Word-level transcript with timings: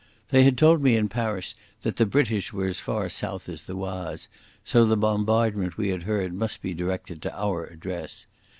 They 0.29 0.45
had 0.45 0.57
told 0.57 0.81
me 0.81 0.95
in 0.95 1.09
Paris 1.09 1.53
that 1.83 1.97
the 1.97 2.07
British 2.07 2.51
were 2.51 2.65
as 2.65 2.79
far 2.79 3.07
south 3.07 3.47
as 3.47 3.61
the 3.61 3.75
Oise, 3.75 4.29
so 4.63 4.83
the 4.83 4.97
bombardment 4.97 5.77
we 5.77 5.89
had 5.89 6.01
heard 6.01 6.33
must 6.33 6.63
be 6.63 6.73
directed 6.73 7.21
to 7.21 7.39
our 7.39 7.67
address. 7.67 8.25